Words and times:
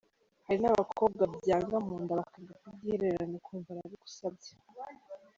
Hari 0.45 0.57
n’abakobwa 0.61 1.23
byanga 1.35 1.77
mu 1.85 1.95
nda 2.03 2.13
bakanga 2.19 2.53
kubyihererana 2.61 3.33
ukumva 3.39 3.69
arabigusabye. 3.71 4.51